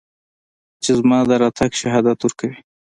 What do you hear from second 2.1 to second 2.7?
ورکوي